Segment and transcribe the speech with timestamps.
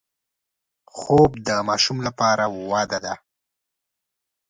[0.97, 3.13] خوب د ماشوم لپاره وده ده